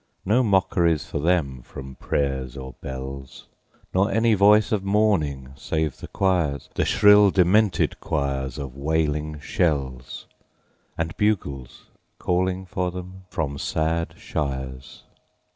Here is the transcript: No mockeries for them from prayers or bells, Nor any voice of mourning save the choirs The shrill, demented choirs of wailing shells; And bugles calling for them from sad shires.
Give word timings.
No 0.25 0.41
mockeries 0.41 1.05
for 1.05 1.19
them 1.19 1.61
from 1.61 1.93
prayers 1.93 2.57
or 2.57 2.73
bells, 2.81 3.45
Nor 3.93 4.09
any 4.11 4.33
voice 4.33 4.71
of 4.71 4.83
mourning 4.83 5.53
save 5.55 5.97
the 5.97 6.07
choirs 6.07 6.69
The 6.73 6.85
shrill, 6.85 7.29
demented 7.29 7.99
choirs 7.99 8.57
of 8.57 8.75
wailing 8.75 9.39
shells; 9.41 10.25
And 10.97 11.15
bugles 11.17 11.83
calling 12.17 12.65
for 12.65 12.89
them 12.89 13.25
from 13.29 13.59
sad 13.59 14.15
shires. 14.17 15.03